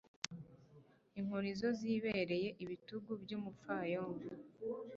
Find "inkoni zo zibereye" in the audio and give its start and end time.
1.19-2.49